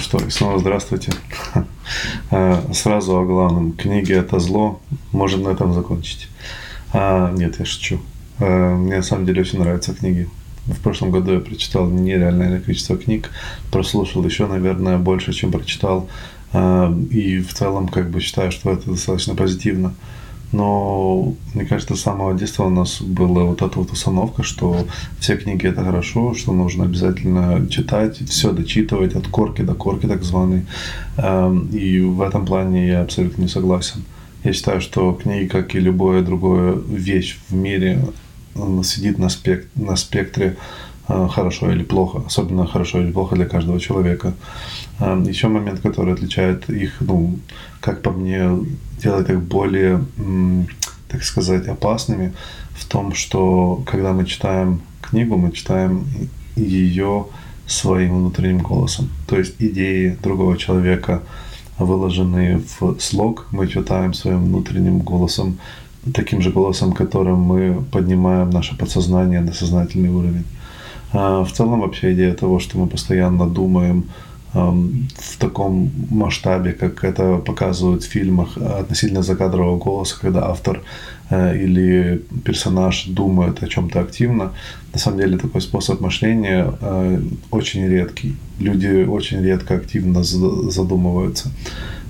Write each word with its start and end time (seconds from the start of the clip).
что, 0.00 0.18
и 0.18 0.30
снова 0.30 0.58
здравствуйте. 0.58 1.12
А, 2.30 2.64
сразу 2.72 3.16
о 3.16 3.24
главном. 3.24 3.72
Книги– 3.72 4.12
это 4.14 4.38
зло. 4.38 4.80
Можно 5.12 5.50
на 5.50 5.52
этом 5.52 5.72
закончить. 5.72 6.28
А, 6.92 7.32
нет, 7.32 7.58
я 7.58 7.64
шучу. 7.64 8.00
А, 8.38 8.74
мне 8.76 8.96
на 8.96 9.02
самом 9.02 9.26
деле 9.26 9.42
очень 9.42 9.60
нравятся 9.60 9.94
книги. 9.94 10.28
В 10.66 10.80
прошлом 10.80 11.10
году 11.10 11.32
я 11.32 11.40
прочитал 11.40 11.88
нереальное 11.88 12.60
количество 12.60 12.96
книг, 12.96 13.30
прослушал 13.72 14.24
еще, 14.24 14.46
наверное, 14.46 14.98
больше, 14.98 15.32
чем 15.32 15.52
прочитал. 15.52 16.08
А, 16.52 16.92
и 17.10 17.40
в 17.40 17.54
целом, 17.54 17.88
как 17.88 18.10
бы 18.10 18.20
считаю, 18.20 18.52
что 18.52 18.70
это 18.70 18.90
достаточно 18.90 19.34
позитивно. 19.34 19.94
Но 20.52 21.34
мне 21.54 21.64
кажется, 21.64 21.94
с 21.94 22.00
самого 22.00 22.34
детства 22.34 22.64
у 22.64 22.70
нас 22.70 23.00
была 23.00 23.44
вот 23.44 23.62
эта 23.62 23.78
вот 23.78 23.92
установка, 23.92 24.42
что 24.42 24.84
все 25.20 25.36
книги 25.36 25.66
это 25.66 25.84
хорошо, 25.84 26.34
что 26.34 26.52
нужно 26.52 26.84
обязательно 26.84 27.66
читать, 27.68 28.18
все 28.28 28.52
дочитывать 28.52 29.14
от 29.14 29.28
корки 29.28 29.62
до 29.62 29.74
корки, 29.74 30.06
так 30.06 30.24
званый. 30.24 30.66
Эм, 31.16 31.68
и 31.68 32.00
в 32.00 32.20
этом 32.20 32.46
плане 32.46 32.88
я 32.88 33.02
абсолютно 33.02 33.42
не 33.42 33.48
согласен. 33.48 34.04
Я 34.42 34.52
считаю, 34.52 34.80
что 34.80 35.12
книги, 35.12 35.46
как 35.46 35.74
и 35.74 35.80
любая 35.80 36.22
другая 36.22 36.72
вещь 36.72 37.38
в 37.48 37.54
мире, 37.54 38.00
сидит 38.82 39.18
на, 39.18 39.28
спек 39.28 39.68
на 39.76 39.96
спектре 39.96 40.56
хорошо 41.28 41.72
или 41.72 41.82
плохо, 41.82 42.22
особенно 42.26 42.66
хорошо 42.66 43.00
или 43.00 43.12
плохо 43.12 43.36
для 43.36 43.46
каждого 43.46 43.80
человека. 43.80 44.32
Эм, 45.00 45.24
Еще 45.24 45.48
момент, 45.48 45.80
который 45.80 46.14
отличает 46.14 46.70
их, 46.70 46.96
ну, 47.00 47.38
как 47.80 48.02
по 48.02 48.10
мне, 48.10 48.50
делает 49.02 49.30
их 49.30 49.40
более, 49.40 50.04
так 51.08 51.22
сказать, 51.22 51.68
опасными 51.68 52.32
в 52.74 52.84
том, 52.84 53.14
что 53.14 53.82
когда 53.86 54.12
мы 54.12 54.24
читаем 54.24 54.80
книгу, 55.00 55.36
мы 55.36 55.52
читаем 55.52 56.06
ее 56.56 57.26
своим 57.66 58.18
внутренним 58.18 58.58
голосом. 58.58 59.08
То 59.26 59.38
есть 59.38 59.54
идеи 59.58 60.16
другого 60.22 60.56
человека, 60.56 61.22
выложенные 61.78 62.60
в 62.80 62.98
слог, 63.00 63.46
мы 63.52 63.68
читаем 63.68 64.14
своим 64.14 64.44
внутренним 64.44 64.98
голосом, 64.98 65.58
таким 66.14 66.42
же 66.42 66.50
голосом, 66.50 66.92
которым 66.92 67.40
мы 67.40 67.82
поднимаем 67.92 68.50
наше 68.50 68.76
подсознание 68.76 69.40
на 69.40 69.52
сознательный 69.52 70.10
уровень. 70.10 70.44
А 71.12 71.44
в 71.44 71.52
целом 71.52 71.80
вообще 71.80 72.12
идея 72.12 72.34
того, 72.34 72.60
что 72.60 72.78
мы 72.78 72.86
постоянно 72.86 73.48
думаем 73.48 74.04
в 74.52 75.36
таком 75.38 75.92
масштабе, 76.10 76.72
как 76.72 77.04
это 77.04 77.36
показывают 77.36 78.02
в 78.02 78.08
фильмах 78.08 78.56
относительно 78.56 79.22
закадрового 79.22 79.78
голоса, 79.78 80.16
когда 80.20 80.48
автор 80.48 80.82
э, 81.30 81.56
или 81.56 82.22
персонаж 82.44 83.04
думает 83.06 83.62
о 83.62 83.68
чем-то 83.68 84.00
активно. 84.00 84.52
На 84.92 84.98
самом 84.98 85.18
деле 85.18 85.38
такой 85.38 85.60
способ 85.60 86.00
мышления 86.00 86.74
э, 86.80 87.20
очень 87.52 87.86
редкий. 87.86 88.34
Люди 88.58 89.04
очень 89.04 89.40
редко 89.40 89.76
активно 89.76 90.24
задумываются. 90.24 91.52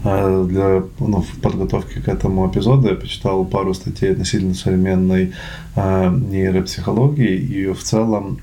Э, 0.05 0.47
для 0.49 0.83
ну, 0.99 1.21
в 1.21 1.41
подготовке 1.43 2.01
к 2.01 2.09
этому 2.09 2.51
эпизоду 2.51 2.89
я 2.89 2.95
почитал 2.95 3.45
пару 3.45 3.75
статей 3.75 4.13
относительно 4.13 4.55
современной 4.55 5.35
нейропсихологии, 5.77 7.37
и 7.37 7.67
в 7.73 7.83
целом 7.83 8.39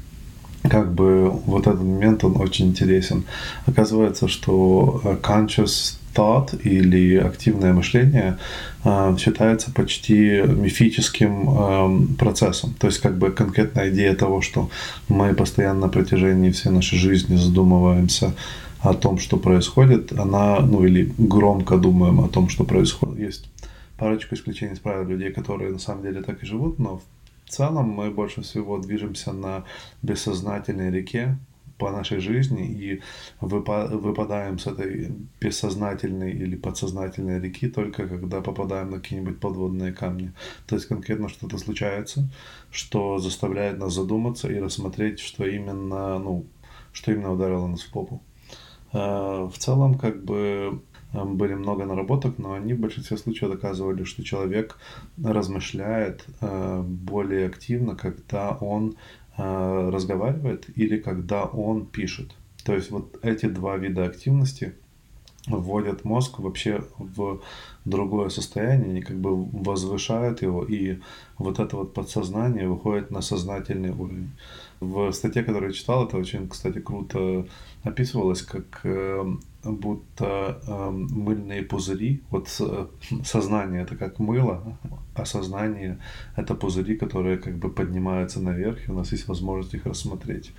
как 0.69 0.93
бы 0.93 1.29
вот 1.29 1.67
этот 1.67 1.81
момент, 1.81 2.23
он 2.23 2.39
очень 2.41 2.67
интересен. 2.67 3.23
Оказывается, 3.65 4.27
что 4.27 5.01
э, 5.03 5.17
conscious 5.21 5.97
thought 6.13 6.59
или 6.63 7.17
активное 7.17 7.73
мышление 7.73 8.37
э, 8.83 9.15
считается 9.19 9.71
почти 9.71 10.41
мифическим 10.41 11.49
э, 11.49 12.15
процессом. 12.17 12.73
То 12.79 12.87
есть 12.87 12.99
как 12.99 13.17
бы 13.17 13.31
конкретная 13.31 13.89
идея 13.89 14.15
того, 14.15 14.41
что 14.41 14.69
мы 15.09 15.33
постоянно 15.33 15.81
на 15.81 15.89
протяжении 15.89 16.51
всей 16.51 16.71
нашей 16.71 16.97
жизни 16.97 17.35
задумываемся 17.35 18.33
о 18.81 18.93
том, 18.93 19.19
что 19.19 19.37
происходит, 19.37 20.11
она, 20.11 20.59
ну 20.59 20.85
или 20.85 21.11
громко 21.17 21.77
думаем 21.77 22.19
о 22.21 22.27
том, 22.27 22.49
что 22.49 22.63
происходит. 22.63 23.19
Есть 23.19 23.49
парочку 23.97 24.35
исключений 24.35 24.73
из 24.73 24.79
правил 24.79 25.07
людей, 25.07 25.31
которые 25.31 25.71
на 25.71 25.79
самом 25.79 26.03
деле 26.03 26.21
так 26.21 26.43
и 26.43 26.45
живут, 26.45 26.79
но 26.79 26.97
в 26.97 27.16
в 27.47 27.49
целом 27.49 27.89
мы 27.89 28.11
больше 28.11 28.41
всего 28.41 28.77
движемся 28.77 29.31
на 29.31 29.63
бессознательной 30.01 30.91
реке 30.91 31.37
по 31.77 31.91
нашей 31.91 32.19
жизни 32.19 32.67
и 32.67 33.01
выпадаем 33.39 34.59
с 34.59 34.67
этой 34.67 35.13
бессознательной 35.39 36.31
или 36.31 36.55
подсознательной 36.55 37.39
реки 37.39 37.69
только 37.69 38.07
когда 38.07 38.41
попадаем 38.41 38.89
на 38.89 38.99
какие-нибудь 38.99 39.39
подводные 39.39 39.93
камни. 39.93 40.33
То 40.65 40.75
есть 40.75 40.87
конкретно 40.87 41.29
что-то 41.29 41.57
случается, 41.57 42.27
что 42.69 43.19
заставляет 43.19 43.77
нас 43.77 43.93
задуматься 43.93 44.51
и 44.51 44.59
рассмотреть, 44.59 45.19
что 45.19 45.45
именно, 45.45 46.19
ну, 46.19 46.45
что 46.91 47.13
именно 47.13 47.31
ударило 47.31 47.67
нас 47.67 47.81
в 47.81 47.91
попу. 47.91 48.21
Э, 48.91 49.49
в 49.49 49.57
целом, 49.57 49.97
как 49.97 50.23
бы 50.23 50.81
были 51.13 51.53
много 51.53 51.85
наработок, 51.85 52.37
но 52.37 52.53
они 52.53 52.73
в 52.73 52.79
большинстве 52.79 53.17
случаев 53.17 53.51
доказывали, 53.51 54.03
что 54.03 54.23
человек 54.23 54.77
размышляет 55.23 56.25
э, 56.41 56.81
более 56.81 57.47
активно, 57.47 57.95
когда 57.95 58.51
он 58.51 58.95
э, 59.37 59.89
разговаривает 59.89 60.65
или 60.75 60.97
когда 60.97 61.45
он 61.45 61.85
пишет. 61.85 62.35
То 62.63 62.73
есть 62.73 62.91
вот 62.91 63.17
эти 63.23 63.45
два 63.45 63.77
вида 63.77 64.03
активности 64.03 64.73
вводят 65.47 66.03
мозг 66.03 66.39
вообще 66.39 66.83
в 66.97 67.41
другое 67.85 68.29
состояние, 68.29 68.89
они 68.89 69.01
как 69.01 69.17
бы 69.17 69.45
возвышают 69.45 70.41
его, 70.41 70.63
и 70.63 70.99
вот 71.37 71.59
это 71.59 71.77
вот 71.77 71.93
подсознание 71.93 72.67
выходит 72.67 73.11
на 73.11 73.21
сознательный 73.21 73.91
уровень. 73.91 74.31
В 74.79 75.11
статье, 75.11 75.43
которую 75.43 75.71
я 75.71 75.77
читал, 75.77 76.05
это 76.05 76.17
очень, 76.17 76.49
кстати, 76.49 76.79
круто 76.79 77.47
описывалось, 77.83 78.41
как 78.41 78.81
э, 78.83 79.25
будто 79.63 80.61
э, 80.67 80.89
мыльные 80.91 81.63
пузыри, 81.63 82.21
вот 82.29 82.47
э, 82.59 82.87
сознание 83.23 83.81
это 83.81 83.95
как 83.95 84.19
мыло, 84.19 84.77
а 85.15 85.25
сознание 85.25 85.99
это 86.35 86.55
пузыри, 86.55 86.95
которые 86.95 87.37
как 87.37 87.57
бы 87.57 87.69
поднимаются 87.69 88.39
наверх, 88.39 88.87
и 88.87 88.91
у 88.91 88.95
нас 88.95 89.11
есть 89.11 89.27
возможность 89.27 89.73
их 89.73 89.85
рассмотреть. 89.85 90.53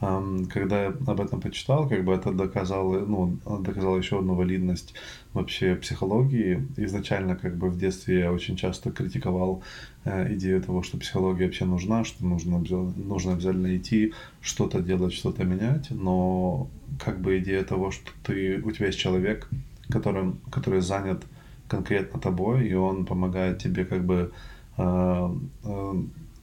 Э, 0.00 0.22
когда 0.52 0.84
я 0.84 0.88
об 0.88 1.20
этом 1.20 1.40
почитал, 1.40 1.88
как 1.88 2.04
бы 2.04 2.12
это 2.12 2.32
доказало, 2.32 3.00
ну, 3.00 3.38
доказало 3.60 3.98
еще 3.98 4.18
одну 4.18 4.34
валидность 4.34 4.94
вообще 5.32 5.74
психологии. 5.74 6.66
Изначально 6.76 7.36
как 7.36 7.56
бы 7.56 7.68
в 7.68 7.76
детстве 7.76 8.20
я 8.20 8.32
очень 8.32 8.56
часто 8.56 8.90
критиковал 8.90 9.62
идею 10.04 10.62
того, 10.62 10.82
что 10.82 10.98
психология 10.98 11.46
вообще 11.46 11.64
нужна, 11.64 12.04
что 12.04 12.24
нужно, 12.24 12.58
нужно 12.58 13.32
обязательно 13.32 13.76
идти, 13.76 14.12
что-то 14.40 14.80
делать, 14.80 15.14
что-то 15.14 15.44
менять, 15.44 15.90
но 15.90 16.68
как 17.02 17.20
бы 17.20 17.38
идея 17.38 17.64
того, 17.64 17.90
что 17.90 18.10
ты, 18.22 18.60
у 18.62 18.70
тебя 18.70 18.86
есть 18.86 18.98
человек, 18.98 19.48
которым, 19.88 20.40
который 20.50 20.80
занят 20.80 21.24
конкретно 21.68 22.20
тобой, 22.20 22.68
и 22.68 22.74
он 22.74 23.06
помогает 23.06 23.62
тебе 23.62 23.84
как 23.84 24.04
бы 24.04 24.32
э, 24.76 25.34
э, 25.64 25.94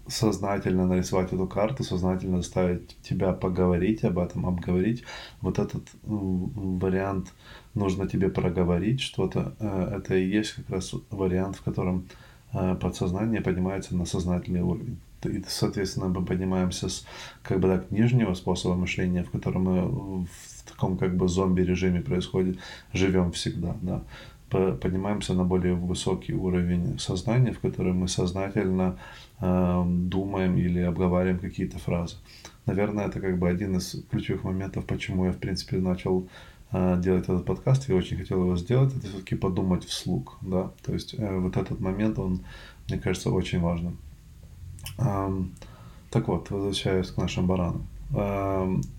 сознательно 0.08 0.88
нарисовать 0.88 1.32
эту 1.32 1.48
карту, 1.48 1.84
сознательно 1.84 2.38
заставить 2.38 2.98
тебя 3.02 3.32
поговорить 3.34 4.04
об 4.04 4.18
этом, 4.20 4.46
обговорить. 4.46 5.04
Вот 5.42 5.60
этот 5.60 5.84
вариант 6.04 7.34
нужно 7.74 8.08
тебе 8.08 8.30
проговорить 8.30 9.02
что-то. 9.02 9.56
Э, 9.60 9.98
это 9.98 10.16
и 10.16 10.28
есть 10.28 10.54
как 10.54 10.70
раз 10.70 10.94
вариант, 11.10 11.58
в 11.58 11.64
котором 11.64 12.00
э, 12.00 12.31
подсознание 12.52 13.42
поднимается 13.42 13.96
на 13.96 14.06
сознательный 14.06 14.62
уровень. 14.62 14.98
И, 15.24 15.44
соответственно, 15.48 16.08
мы 16.08 16.26
поднимаемся 16.26 16.90
с 16.90 17.06
как 17.44 17.60
бы 17.60 17.68
так 17.68 17.92
нижнего 17.92 18.34
способа 18.34 18.76
мышления, 18.76 19.24
в 19.24 19.32
котором 19.32 19.64
мы 19.64 20.26
в 20.26 20.70
таком 20.70 20.98
как 20.98 21.16
бы 21.16 21.28
зомби-режиме 21.28 22.02
происходит, 22.02 22.58
живем 22.94 23.32
всегда, 23.32 23.76
да, 23.82 24.04
поднимаемся 24.52 25.34
на 25.34 25.44
более 25.44 25.76
высокий 25.76 26.34
уровень 26.34 27.00
сознания, 27.00 27.52
в 27.52 27.60
котором 27.60 27.98
мы 27.98 28.08
сознательно 28.08 28.98
э, 29.40 29.84
думаем 29.86 30.58
или 30.58 30.80
обговариваем 30.80 31.40
какие-то 31.40 31.80
фразы. 31.80 32.18
Наверное, 32.66 33.08
это 33.08 33.20
как 33.20 33.38
бы 33.38 33.48
один 33.48 33.78
из 33.78 34.04
ключевых 34.12 34.44
моментов, 34.44 34.86
почему 34.86 35.26
я, 35.26 35.32
в 35.32 35.38
принципе, 35.38 35.78
начал 35.78 36.28
делать 36.72 37.24
этот 37.24 37.46
подкаст. 37.46 37.90
Я 37.90 37.96
очень 37.96 38.18
хотел 38.18 38.44
его 38.44 38.56
сделать, 38.58 38.96
это 38.96 39.08
все-таки 39.08 39.36
подумать 39.36 39.86
вслух, 39.86 40.38
да, 40.42 40.72
то 40.86 40.94
есть 40.94 41.16
э, 41.18 41.38
вот 41.38 41.58
этот 41.58 41.80
момент, 41.80 42.18
он, 42.20 42.42
мне 42.90 43.00
кажется, 43.00 43.30
очень 43.32 43.60
важным. 43.60 43.98
Так 44.98 46.28
вот, 46.28 46.50
возвращаясь 46.50 47.12
к 47.12 47.18
нашим 47.18 47.48
баранам. 47.48 47.88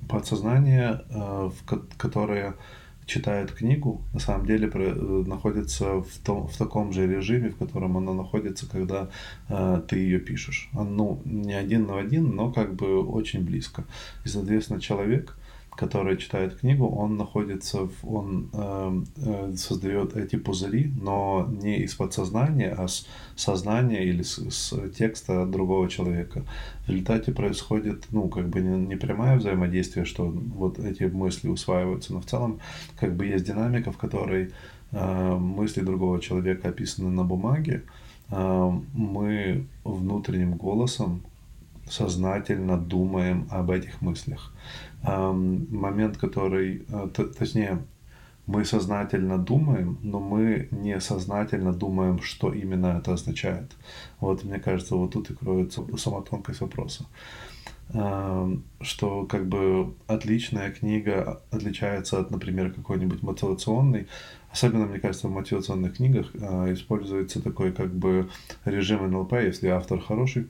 Подсознание, 0.08 1.02
э, 1.10 1.50
которое 1.98 2.54
читает 3.06 3.52
книгу, 3.52 4.00
на 4.14 4.20
самом 4.20 4.46
деле 4.46 4.70
э, 4.72 5.24
находится 5.26 6.00
в, 6.00 6.18
том, 6.24 6.46
в 6.48 6.56
таком 6.56 6.92
же 6.92 7.06
режиме, 7.06 7.50
в 7.50 7.56
котором 7.56 7.96
она 7.96 8.14
находится, 8.14 8.66
когда 8.70 9.10
э, 9.48 9.82
ты 9.88 9.98
ее 9.98 10.18
пишешь. 10.18 10.70
Ну, 10.72 11.20
не 11.24 11.52
один 11.52 11.86
на 11.86 11.98
один, 11.98 12.34
но 12.34 12.52
как 12.52 12.74
бы 12.74 13.02
очень 13.02 13.44
близко. 13.44 13.84
И, 14.24 14.28
соответственно, 14.28 14.80
человек, 14.80 15.36
который 15.76 16.18
читает 16.18 16.58
книгу, 16.58 16.86
он 16.86 17.16
находится, 17.16 17.86
в, 17.86 18.14
он 18.14 18.50
э, 18.52 19.02
э, 19.16 19.54
создает 19.56 20.16
эти 20.16 20.36
пузыри, 20.36 20.92
но 21.00 21.48
не 21.50 21.78
из 21.78 21.94
подсознания, 21.94 22.74
а 22.76 22.88
с 22.88 23.06
сознания 23.36 24.04
или 24.04 24.22
с, 24.22 24.38
с 24.50 24.90
текста 24.90 25.46
другого 25.46 25.88
человека. 25.88 26.44
В 26.84 26.90
результате 26.90 27.32
происходит, 27.32 28.06
ну, 28.10 28.28
как 28.28 28.48
бы 28.48 28.60
не, 28.60 28.86
не 28.86 28.96
прямое 28.96 29.36
взаимодействие, 29.36 30.04
что 30.04 30.26
вот 30.26 30.78
эти 30.78 31.04
мысли 31.04 31.48
усваиваются, 31.48 32.12
но 32.12 32.20
в 32.20 32.26
целом 32.26 32.60
как 33.00 33.16
бы 33.16 33.24
есть 33.26 33.46
динамика, 33.46 33.92
в 33.92 33.96
которой 33.96 34.52
э, 34.90 35.36
мысли 35.36 35.80
другого 35.80 36.20
человека 36.20 36.68
описаны 36.68 37.08
на 37.08 37.24
бумаге, 37.24 37.84
э, 38.28 38.72
мы 38.92 39.66
внутренним 39.84 40.56
голосом 40.56 41.22
сознательно 41.92 42.78
думаем 42.78 43.46
об 43.50 43.70
этих 43.70 44.00
мыслях. 44.00 44.52
Момент, 45.02 46.16
который, 46.16 46.84
э, 46.88 47.08
точнее, 47.38 47.82
мы 48.46 48.64
сознательно 48.64 49.38
думаем, 49.38 49.98
но 50.02 50.18
мы 50.20 50.68
не 50.70 51.00
сознательно 51.00 51.72
думаем, 51.72 52.22
что 52.22 52.52
именно 52.52 52.98
это 52.98 53.12
означает. 53.12 53.72
Вот, 54.20 54.44
мне 54.44 54.58
кажется, 54.58 54.96
вот 54.96 55.12
тут 55.12 55.30
и 55.30 55.34
кроется 55.34 55.82
сама 55.96 56.22
тонкость 56.22 56.60
вопроса. 56.60 57.04
Что 58.80 59.26
как 59.26 59.46
бы 59.46 59.94
отличная 60.06 60.70
книга 60.70 61.42
отличается 61.50 62.18
от, 62.18 62.30
например, 62.30 62.72
какой-нибудь 62.72 63.22
мотивационной. 63.22 64.06
Особенно, 64.50 64.86
мне 64.86 64.98
кажется, 64.98 65.28
в 65.28 65.32
мотивационных 65.32 65.96
книгах 65.96 66.30
э, 66.34 66.72
используется 66.72 67.40
такой 67.40 67.72
как 67.72 67.94
бы 67.94 68.28
режим 68.66 69.10
НЛП, 69.10 69.32
если 69.34 69.68
автор 69.68 69.98
хороший, 70.00 70.48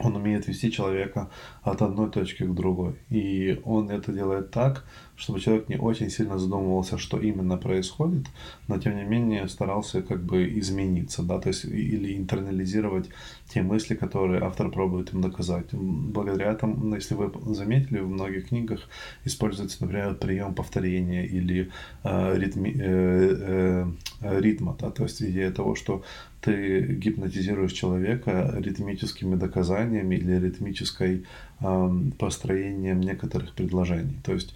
он 0.00 0.16
умеет 0.16 0.48
вести 0.48 0.72
человека 0.72 1.30
от 1.62 1.82
одной 1.82 2.10
точки 2.10 2.42
к 2.42 2.54
другой. 2.54 2.98
И 3.10 3.60
он 3.64 3.90
это 3.90 4.12
делает 4.12 4.50
так, 4.50 4.84
чтобы 5.16 5.40
человек 5.40 5.68
не 5.68 5.76
очень 5.76 6.10
сильно 6.10 6.38
задумывался, 6.38 6.98
что 6.98 7.18
именно 7.18 7.56
происходит, 7.56 8.26
но 8.68 8.78
тем 8.78 8.96
не 8.96 9.04
менее 9.04 9.48
старался 9.48 10.02
как 10.02 10.22
бы 10.22 10.58
измениться, 10.58 11.22
да, 11.22 11.38
то 11.38 11.48
есть 11.48 11.64
или 11.64 12.16
интернализировать 12.16 13.10
те 13.48 13.62
мысли, 13.62 13.94
которые 13.94 14.42
автор 14.42 14.70
пробует 14.70 15.12
им 15.12 15.20
доказать. 15.20 15.66
Благодаря 15.72 16.52
этому, 16.52 16.76
ну, 16.76 16.96
если 16.96 17.14
вы 17.14 17.30
заметили, 17.54 18.00
в 18.00 18.08
многих 18.08 18.48
книгах 18.48 18.80
используется, 19.24 19.78
например, 19.80 20.14
прием 20.14 20.54
повторения 20.54 21.26
или 21.26 21.70
э, 22.02 22.38
ритми, 22.38 22.74
э, 22.76 23.86
э, 24.20 24.40
ритма, 24.40 24.76
да, 24.80 24.90
то 24.90 25.04
есть 25.04 25.22
идея 25.22 25.50
того, 25.52 25.74
что 25.74 26.02
ты 26.44 26.94
гипнотизируешь 26.96 27.72
человека 27.72 28.54
ритмическими 28.58 29.34
доказаниями 29.34 30.16
или 30.16 30.38
ритмической 30.38 31.24
э, 31.60 31.90
построением 32.18 33.00
некоторых 33.00 33.54
предложений. 33.54 34.18
То 34.22 34.34
есть 34.34 34.54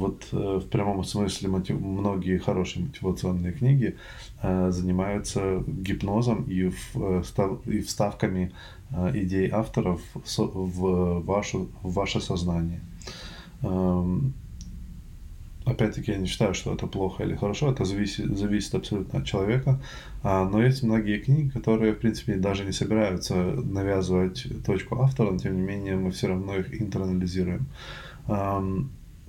вот 0.00 0.28
э, 0.32 0.60
в 0.64 0.68
прямом 0.68 1.04
смысле 1.04 1.48
мотив... 1.48 1.80
многие 1.80 2.38
хорошие 2.38 2.86
мотивационные 2.86 3.52
книги 3.52 3.96
э, 4.42 4.70
занимаются 4.70 5.62
гипнозом 5.66 6.44
и, 6.44 6.70
в, 6.70 6.96
э, 6.96 7.56
и 7.66 7.80
вставками 7.80 8.52
э, 8.90 9.10
идей 9.14 9.50
авторов 9.50 10.00
в, 10.14 11.20
вашу, 11.20 11.68
в 11.82 11.92
ваше 11.92 12.20
сознание. 12.20 12.80
Эм, 13.62 14.32
опять-таки, 15.66 16.12
я 16.12 16.18
не 16.18 16.26
считаю, 16.26 16.54
что 16.54 16.72
это 16.72 16.86
плохо 16.86 17.24
или 17.24 17.36
хорошо, 17.36 17.70
это 17.70 17.84
зависит, 17.84 18.38
зависит 18.38 18.74
абсолютно 18.74 19.18
от 19.18 19.26
человека. 19.26 19.80
А, 20.22 20.48
но 20.48 20.62
есть 20.62 20.82
многие 20.82 21.18
книги, 21.18 21.50
которые, 21.50 21.92
в 21.92 21.98
принципе, 21.98 22.36
даже 22.36 22.64
не 22.64 22.72
собираются 22.72 23.34
навязывать 23.34 24.46
точку 24.64 25.02
автора, 25.02 25.30
но 25.30 25.38
тем 25.38 25.56
не 25.56 25.62
менее 25.62 25.96
мы 25.96 26.10
все 26.10 26.28
равно 26.28 26.56
их 26.56 26.80
интернализируем 26.80 27.66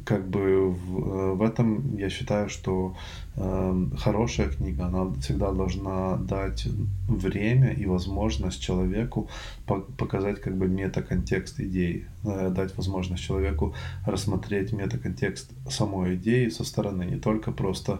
как 0.06 0.28
бы 0.30 0.70
в, 0.72 0.98
э, 0.98 1.34
в 1.34 1.42
этом 1.42 1.98
я 1.98 2.10
считаю, 2.10 2.50
что 2.50 2.96
э, 3.36 3.86
хорошая 3.98 4.50
книга, 4.50 4.86
она 4.86 5.12
всегда 5.22 5.52
должна 5.52 6.18
дать 6.18 6.68
время 7.08 7.72
и 7.72 7.86
возможность 7.86 8.62
человеку 8.62 9.30
по 9.66 9.82
показать 9.82 10.42
как 10.42 10.58
бы 10.58 10.68
метаконтекст 10.68 11.60
идеи, 11.60 12.08
э, 12.24 12.50
дать 12.50 12.76
возможность 12.78 13.24
человеку 13.24 13.74
рассмотреть 14.06 14.74
метаконтекст 14.74 15.52
самой 15.70 16.16
идеи 16.16 16.50
со 16.50 16.64
стороны, 16.64 17.04
не 17.04 17.18
только 17.18 17.52
просто 17.52 18.00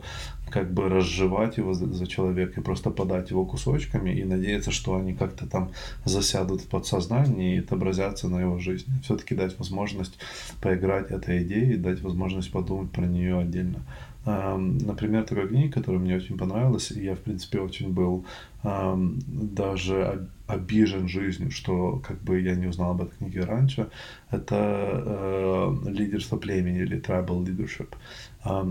как 0.52 0.74
бы 0.74 0.90
разжевать 0.90 1.58
его 1.58 1.74
за, 1.74 1.88
за 1.88 2.06
человека 2.08 2.60
и 2.60 2.64
просто 2.64 2.92
подать 2.92 3.32
его 3.32 3.46
кусочками 3.46 4.12
и 4.12 4.24
надеяться, 4.24 4.72
что 4.72 4.96
они 4.96 5.14
как-то 5.14 5.48
там 5.48 5.72
засядут 6.06 6.62
в 6.62 6.68
подсознании 6.68 7.56
и 7.56 7.60
отобразятся 7.60 8.28
на 8.28 8.42
его 8.42 8.60
жизни. 8.60 8.94
Все-таки 9.04 9.36
дать 9.36 9.58
возможность 9.58 10.20
поиграть 10.62 11.12
этой 11.12 11.44
идеей, 11.44 11.78
дать 11.78 11.91
возможность 12.00 12.52
подумать 12.52 12.92
про 12.92 13.06
нее 13.06 13.38
отдельно. 13.40 13.82
Например, 14.26 15.24
такая 15.24 15.48
книга, 15.48 15.74
которая 15.74 16.00
мне 16.00 16.16
очень 16.16 16.38
понравилась, 16.38 16.92
и 16.92 17.04
я, 17.04 17.16
в 17.16 17.20
принципе, 17.20 17.60
очень 17.60 17.92
был 17.92 18.24
даже 18.64 20.28
обижен 20.46 21.08
жизнью, 21.08 21.50
что 21.50 22.02
как 22.06 22.22
бы 22.22 22.40
я 22.40 22.56
не 22.56 22.68
узнал 22.68 22.92
об 22.92 23.02
этой 23.02 23.18
книге 23.18 23.46
раньше, 23.46 23.90
это 24.30 24.56
э, 25.06 25.76
лидерство 25.86 26.38
племени 26.38 26.80
или 26.80 27.00
tribal 27.00 27.44
leadership. 27.44 27.96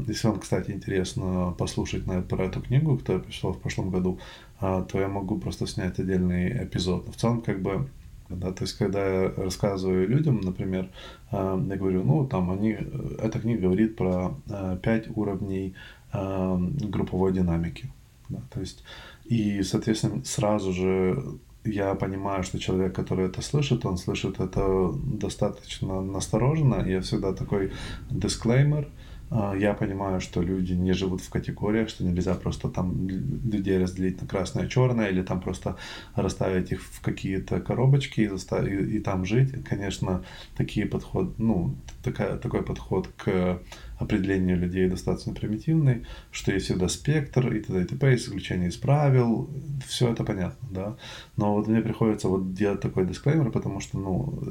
Если 0.06 0.28
вам, 0.28 0.40
кстати, 0.40 0.72
интересно 0.72 1.54
послушать 1.58 2.06
на, 2.06 2.22
про 2.22 2.44
эту 2.44 2.60
книгу, 2.60 2.96
которая 2.98 3.22
пришла 3.22 3.52
в 3.52 3.58
прошлом 3.58 3.90
году, 3.90 4.18
а, 4.60 4.82
то 4.82 5.00
я 5.00 5.08
могу 5.08 5.38
просто 5.38 5.66
снять 5.66 5.98
отдельный 5.98 6.64
эпизод. 6.64 7.08
в 7.08 7.16
целом, 7.16 7.40
как 7.40 7.62
бы 7.62 7.88
да, 8.36 8.52
то 8.52 8.64
есть, 8.64 8.76
когда 8.78 9.06
я 9.06 9.32
рассказываю 9.36 10.08
людям, 10.08 10.40
например, 10.40 10.88
э, 11.32 11.66
я 11.68 11.76
говорю, 11.76 12.04
ну, 12.04 12.26
там, 12.26 12.50
они, 12.50 12.76
эта 13.18 13.40
книга 13.40 13.62
говорит 13.62 13.96
про 13.96 14.34
э, 14.48 14.78
пять 14.82 15.08
уровней 15.16 15.74
э, 16.12 16.56
групповой 16.82 17.32
динамики. 17.32 17.90
Да, 18.28 18.40
то 18.52 18.60
есть, 18.60 18.84
и, 19.24 19.62
соответственно, 19.62 20.24
сразу 20.24 20.72
же 20.72 21.22
я 21.64 21.94
понимаю, 21.94 22.42
что 22.42 22.58
человек, 22.58 22.94
который 22.94 23.26
это 23.26 23.42
слышит, 23.42 23.84
он 23.84 23.98
слышит 23.98 24.40
это 24.40 24.92
достаточно 24.94 26.00
настороженно. 26.00 26.84
Я 26.86 27.00
всегда 27.00 27.32
такой 27.32 27.72
дисклеймер– 28.10 28.88
я 29.30 29.74
понимаю, 29.74 30.20
что 30.20 30.42
люди 30.42 30.72
не 30.72 30.92
живут 30.92 31.20
в 31.20 31.30
категориях, 31.30 31.88
что 31.88 32.04
нельзя 32.04 32.34
просто 32.34 32.68
там 32.68 33.08
людей 33.08 33.78
разделить 33.78 34.20
на 34.20 34.26
красное 34.26 34.66
и 34.66 34.68
черное, 34.68 35.08
или 35.08 35.22
там 35.22 35.40
просто 35.40 35.76
расставить 36.16 36.72
их 36.72 36.82
в 36.82 37.00
какие-то 37.00 37.60
коробочки 37.60 38.22
и, 38.22 38.28
заставить, 38.28 38.72
и, 38.72 38.96
и 38.96 38.98
там 38.98 39.24
жить. 39.24 39.64
Конечно, 39.64 40.24
такие 40.56 40.86
подход, 40.86 41.38
ну, 41.38 41.76
такая, 42.02 42.38
такой 42.38 42.62
подход 42.62 43.08
к 43.16 43.60
определению 44.00 44.58
людей 44.58 44.88
достаточно 44.88 45.34
примитивный, 45.34 46.06
что 46.32 46.52
есть 46.52 46.66
всегда 46.66 46.88
спектр 46.88 47.52
и 47.52 47.60
т.д. 47.60 47.82
и 47.82 47.84
т.п., 47.84 48.10
есть 48.10 48.24
исключение 48.24 48.70
из 48.70 48.76
правил, 48.76 49.50
все 49.86 50.10
это 50.10 50.24
понятно, 50.24 50.68
да. 50.70 50.96
Но 51.36 51.54
вот 51.54 51.68
мне 51.68 51.82
приходится 51.82 52.28
вот 52.28 52.54
делать 52.54 52.80
такой 52.80 53.06
дисклеймер, 53.06 53.50
потому 53.50 53.80
что, 53.80 53.98
ну, 53.98 54.42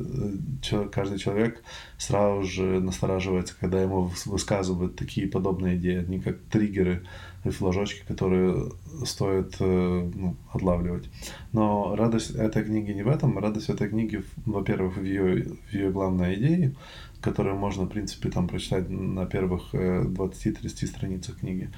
э, 0.72 0.88
каждый 0.92 1.18
человек 1.18 1.63
сразу 1.98 2.44
же 2.44 2.80
настораживается, 2.80 3.56
когда 3.60 3.81
ему 3.81 4.12
высказывают 4.25 4.96
такие 4.96 5.28
подобные 5.28 5.78
идеи, 5.78 6.06
они 6.06 6.19
как 6.19 6.38
триггеры 6.52 7.04
и 7.45 7.50
флажочки, 7.50 8.04
которые 8.07 8.71
стоит 9.06 9.56
э, 9.59 10.12
ну, 10.14 10.35
отлавливать. 10.52 11.09
Но 11.54 11.95
радость 11.95 12.31
этой 12.31 12.64
книги 12.64 12.92
не 12.92 13.04
в 13.04 13.07
этом, 13.07 13.40
радость 13.40 13.69
этой 13.69 13.88
книги, 13.88 14.23
во-первых, 14.45 14.97
в 14.97 15.04
ее, 15.04 15.44
в 15.44 15.73
ее 15.73 15.90
главной 15.92 16.35
идее, 16.35 16.76
которые 17.21 17.56
можно, 17.56 17.83
в 17.83 17.90
принципе, 17.90 18.30
там 18.30 18.47
прочитать 18.47 18.90
на 18.90 19.26
первых 19.26 19.73
20-30 19.73 20.64
э, 20.64 20.88
страницах 20.88 21.40
книги. 21.40 21.69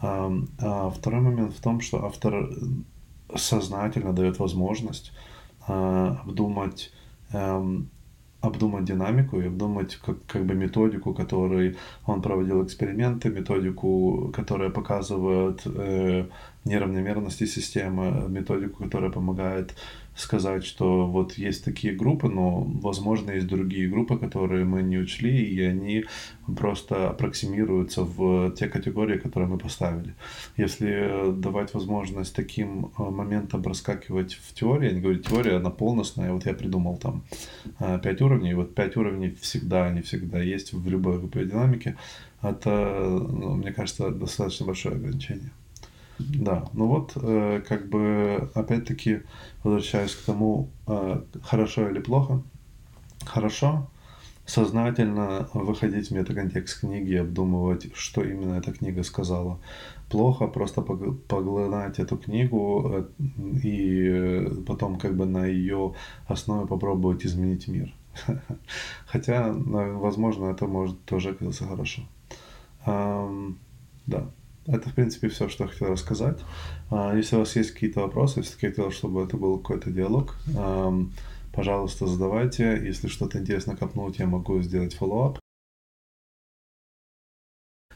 А, 0.00 0.32
а 0.60 0.90
второй 0.90 1.20
момент 1.20 1.54
в 1.54 1.60
том, 1.60 1.80
что 1.80 2.04
автор 2.04 2.50
сознательно 3.34 4.12
дает 4.12 4.38
возможность 4.38 5.12
а, 5.66 6.20
обдумать 6.24 6.92
эм, 7.32 7.90
обдумать 8.40 8.84
динамику 8.84 9.40
и 9.40 9.46
обдумать 9.46 9.96
как, 9.96 10.24
как 10.26 10.44
бы 10.44 10.54
методику, 10.54 11.12
которой 11.12 11.76
он 12.06 12.22
проводил 12.22 12.64
эксперименты, 12.64 13.30
методику, 13.30 14.30
которая 14.32 14.70
показывает 14.70 15.62
э, 15.66 16.26
неравномерности 16.64 17.46
системы, 17.46 18.28
методику, 18.28 18.84
которая 18.84 19.10
помогает 19.10 19.74
сказать, 20.18 20.64
что 20.64 21.06
вот 21.06 21.38
есть 21.38 21.64
такие 21.64 21.94
группы, 21.94 22.28
но, 22.28 22.60
возможно, 22.60 23.30
есть 23.30 23.46
другие 23.46 23.88
группы, 23.88 24.18
которые 24.18 24.64
мы 24.64 24.82
не 24.82 24.98
учли, 24.98 25.44
и 25.44 25.60
они 25.62 26.04
просто 26.56 27.10
аппроксимируются 27.10 28.02
в 28.02 28.50
те 28.50 28.66
категории, 28.66 29.18
которые 29.18 29.48
мы 29.48 29.58
поставили. 29.58 30.14
Если 30.56 31.32
давать 31.32 31.72
возможность 31.72 32.34
таким 32.34 32.90
э, 32.98 33.02
моментам 33.02 33.62
проскакивать 33.62 34.34
в 34.34 34.54
теории, 34.54 34.88
я 34.88 34.94
не 34.94 35.00
говорю 35.00 35.20
теория, 35.20 35.56
она 35.56 35.70
полностная, 35.70 36.32
вот 36.32 36.46
я 36.46 36.54
придумал 36.54 36.96
там 36.96 37.22
э, 37.78 38.00
пять 38.02 38.20
уровней, 38.20 38.54
вот 38.54 38.74
пять 38.74 38.96
уровней 38.96 39.36
всегда, 39.40 39.90
не 39.90 40.02
всегда 40.02 40.42
есть 40.42 40.72
в 40.72 40.88
любой 40.88 41.18
группе 41.18 41.44
динамики, 41.44 41.96
это, 42.42 42.70
ну, 43.00 43.54
мне 43.54 43.72
кажется, 43.72 44.10
достаточно 44.10 44.66
большое 44.66 44.96
ограничение. 44.96 45.50
Да, 46.18 46.64
ну 46.72 46.86
вот, 46.88 47.12
э, 47.16 47.62
как 47.66 47.88
бы, 47.88 48.50
опять-таки, 48.54 49.22
возвращаясь 49.62 50.14
к 50.14 50.24
тому, 50.24 50.68
э, 50.86 51.22
хорошо 51.42 51.88
или 51.88 52.00
плохо. 52.00 52.42
Хорошо, 53.24 53.88
сознательно 54.44 55.48
выходить 55.54 56.08
в 56.08 56.14
метаконтекст 56.14 56.80
книги, 56.80 57.14
обдумывать, 57.14 57.94
что 57.94 58.24
именно 58.24 58.54
эта 58.54 58.72
книга 58.72 59.04
сказала. 59.04 59.60
Плохо 60.10 60.48
просто 60.48 60.82
поглынать 60.82 62.00
эту 62.00 62.16
книгу 62.16 62.84
э, 62.92 63.04
и 63.62 64.64
потом 64.66 64.98
как 64.98 65.16
бы 65.16 65.24
на 65.26 65.46
ее 65.46 65.94
основе 66.26 66.66
попробовать 66.66 67.24
изменить 67.24 67.68
мир. 67.68 67.94
Хотя, 69.06 69.52
возможно, 69.52 70.46
это 70.46 70.66
может 70.66 71.04
тоже 71.04 71.30
оказаться 71.30 71.64
хорошо. 71.64 72.02
Да. 74.06 74.24
Это, 74.70 74.90
в 74.90 74.94
принципе, 74.94 75.28
все, 75.28 75.48
что 75.48 75.64
я 75.64 75.70
хотел 75.70 75.88
рассказать. 75.88 76.38
А, 76.90 77.16
если 77.16 77.36
у 77.36 77.38
вас 77.38 77.56
есть 77.56 77.72
какие-то 77.72 78.00
вопросы, 78.00 78.42
все-таки 78.42 78.68
хотел, 78.68 78.90
чтобы 78.90 79.24
это 79.24 79.36
был 79.38 79.58
какой-то 79.58 79.90
диалог, 79.90 80.36
пожалуйста, 81.52 82.06
задавайте. 82.06 82.80
Если 82.84 83.08
что-то 83.08 83.38
интересно 83.38 83.76
копнуть, 83.76 84.18
я 84.18 84.26
могу 84.26 84.60
сделать 84.60 84.94
follow-up. 84.94 85.38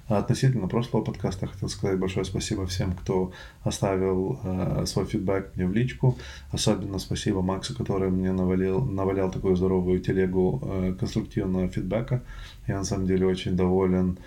А 0.08 0.18
относительно 0.18 0.68
прошлого 0.68 1.02
подкаста 1.02 1.46
хотел 1.46 1.68
сказать 1.68 1.98
большое 1.98 2.24
спасибо 2.26 2.66
всем, 2.66 2.92
кто 2.94 3.32
оставил 3.62 4.40
э, 4.44 4.84
свой 4.84 5.06
фидбэк 5.06 5.52
мне 5.56 5.66
в 5.66 5.72
личку. 5.72 6.18
Особенно 6.50 6.98
спасибо 6.98 7.40
Максу, 7.40 7.74
который 7.74 8.10
мне 8.10 8.32
навалил, 8.32 8.84
навалял 8.84 9.30
такую 9.30 9.56
здоровую 9.56 10.00
телегу 10.00 10.60
э, 10.62 10.94
конструктивного 10.98 11.68
фидбэка. 11.68 12.22
Я 12.66 12.78
на 12.78 12.84
самом 12.84 13.06
деле 13.06 13.26
очень 13.26 13.56
доволен 13.56 14.18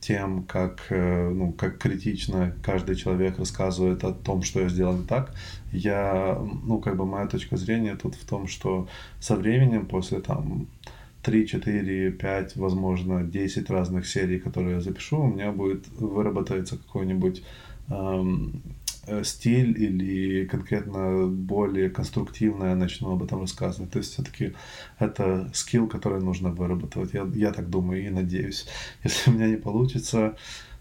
тем, 0.00 0.42
как, 0.44 0.86
э, 0.90 1.30
ну, 1.30 1.52
как 1.52 1.78
критично 1.78 2.54
каждый 2.62 2.96
человек 2.96 3.38
рассказывает 3.38 4.04
о 4.04 4.12
том, 4.12 4.42
что 4.42 4.60
я 4.60 4.68
сделал 4.68 4.96
не 4.96 5.04
так. 5.04 5.32
Я, 5.72 6.38
ну, 6.64 6.78
как 6.78 6.96
бы 6.96 7.06
моя 7.06 7.26
точка 7.26 7.56
зрения 7.56 7.96
тут 7.96 8.16
в 8.16 8.24
том, 8.26 8.48
что 8.48 8.88
со 9.18 9.36
временем, 9.36 9.86
после 9.86 10.20
там 10.20 10.66
3, 11.22 11.46
4, 11.46 12.10
5, 12.12 12.56
возможно, 12.56 13.22
10 13.22 13.70
разных 13.70 14.06
серий, 14.06 14.38
которые 14.38 14.74
я 14.74 14.80
запишу, 14.80 15.20
у 15.20 15.28
меня 15.28 15.52
будет 15.52 15.88
выработается 15.88 16.76
какой-нибудь 16.76 17.42
эм, 17.88 18.48
э, 18.48 18.79
стиль 19.24 19.82
или 19.82 20.44
конкретно 20.46 21.26
более 21.26 21.90
конструктивно 21.90 22.64
я 22.64 22.76
начну 22.76 23.12
об 23.12 23.22
этом 23.22 23.40
рассказывать. 23.40 23.90
То 23.90 23.98
есть 23.98 24.12
все-таки 24.12 24.54
это 24.98 25.50
скилл, 25.54 25.88
который 25.88 26.20
нужно 26.20 26.50
вырабатывать. 26.50 27.14
Я, 27.14 27.28
я 27.34 27.52
так 27.52 27.70
думаю 27.70 28.06
и 28.06 28.10
надеюсь. 28.10 28.66
Если 29.04 29.30
у 29.30 29.34
меня 29.34 29.48
не 29.48 29.56
получится, 29.56 30.36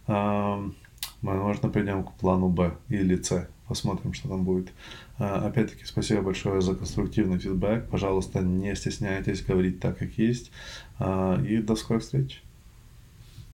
эм, 0.07 0.75
мы, 1.21 1.33
можно, 1.35 1.69
придем 1.69 2.03
к 2.03 2.13
плану 2.13 2.49
Б 2.49 2.75
или 2.89 3.21
С. 3.21 3.47
Посмотрим, 3.67 4.13
что 4.13 4.29
там 4.29 4.43
будет. 4.43 4.71
А, 5.19 5.47
опять-таки, 5.47 5.85
спасибо 5.85 6.23
большое 6.23 6.61
за 6.61 6.75
конструктивный 6.75 7.37
фидбэк. 7.37 7.87
Пожалуйста, 7.89 8.39
не 8.39 8.75
стесняйтесь 8.75 9.43
говорить 9.43 9.79
так, 9.79 9.97
как 9.97 10.17
есть. 10.17 10.51
А, 10.97 11.39
и 11.43 11.57
до 11.57 11.75
скорых 11.75 12.01
встреч. 12.03 12.41